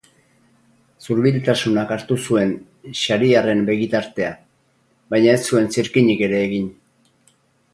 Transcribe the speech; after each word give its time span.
Zurbiltasunak 1.07 1.91
hartu 1.95 2.17
zuen 2.31 2.55
Xariarren 3.01 3.61
begitartea, 3.69 4.31
baina 5.15 5.37
ez 5.37 5.43
zuen 5.51 5.71
zirkinik 5.77 6.25
ere 6.31 6.41
egin. 6.49 6.69